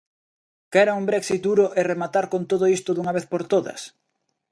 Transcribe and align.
Queren 0.73 0.99
un 1.01 1.05
Brexit 1.09 1.39
duro 1.47 1.65
e 1.79 1.81
rematar 1.91 2.25
con 2.33 2.41
todo 2.51 2.65
isto 2.77 2.89
dunha 2.93 3.15
vez 3.17 3.25
por 3.31 3.41
todas? 3.53 3.81